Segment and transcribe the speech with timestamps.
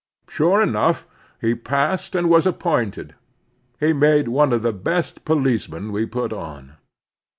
[0.27, 1.05] Sure enough,
[1.39, 3.13] he passed and was ap pointed.
[3.79, 6.77] He made one of the best policemen we put on.